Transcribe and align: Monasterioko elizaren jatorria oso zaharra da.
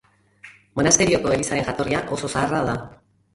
Monasterioko 0.79 1.33
elizaren 1.35 1.67
jatorria 1.67 2.01
oso 2.19 2.31
zaharra 2.37 2.65
da. 2.71 2.75